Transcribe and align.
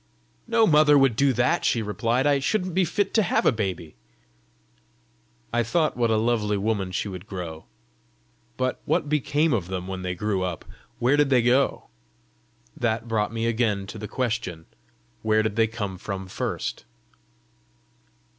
"No 0.47 0.65
mother 0.65 0.97
would 0.97 1.15
do 1.15 1.31
that," 1.33 1.63
she 1.63 1.83
replied. 1.83 2.25
"I 2.25 2.39
shouldn't 2.39 2.73
be 2.73 2.85
fit 2.85 3.13
to 3.13 3.21
have 3.21 3.45
a 3.45 3.51
baby!" 3.51 3.93
I 5.53 5.61
thought 5.61 5.95
what 5.95 6.09
a 6.09 6.17
lovely 6.17 6.57
woman 6.57 6.91
she 6.91 7.07
would 7.07 7.27
grow. 7.27 7.65
But 8.57 8.81
what 8.85 9.09
became 9.09 9.53
of 9.53 9.67
them 9.67 9.85
when 9.87 10.01
they 10.01 10.15
grew 10.15 10.41
up? 10.41 10.65
Where 10.97 11.17
did 11.17 11.29
they 11.29 11.43
go? 11.43 11.89
That 12.75 13.07
brought 13.07 13.31
me 13.31 13.45
again 13.45 13.85
to 13.85 13.99
the 13.99 14.07
question 14.07 14.65
where 15.21 15.43
did 15.43 15.55
they 15.55 15.67
come 15.67 15.99
from 15.99 16.25
first? 16.25 16.85